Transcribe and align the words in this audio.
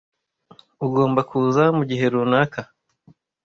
Ugomba 0.85 1.21
kuza 1.29 1.63
mugihe 1.77 2.05
runaka. 2.13 2.61